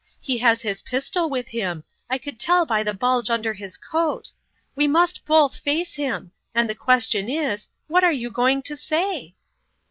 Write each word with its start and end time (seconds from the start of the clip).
He 0.19 0.39
has 0.39 0.63
his 0.63 0.81
pistol 0.81 1.29
with 1.29 1.49
him 1.49 1.83
I 2.09 2.17
could 2.17 2.39
tell 2.39 2.65
by 2.65 2.81
the 2.81 2.91
bulge 2.91 3.29
under 3.29 3.53
his 3.53 3.77
coat. 3.77 4.31
We 4.75 4.87
must 4.87 5.23
both 5.25 5.55
face 5.57 5.93
him; 5.93 6.31
and 6.55 6.67
the 6.67 6.73
question 6.73 7.29
is, 7.29 7.67
What 7.85 8.03
are 8.03 8.11
you 8.11 8.31
going 8.31 8.63
to 8.63 8.75
say 8.75 9.35